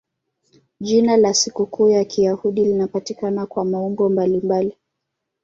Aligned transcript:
Jina 0.79 1.17
la 1.17 1.33
sikukuu 1.33 1.89
ya 1.89 2.05
Kiyahudi 2.05 2.65
linapatikana 2.65 3.45
kwa 3.45 3.65
maumbo 3.65 4.09
mbalimbali. 4.09 4.77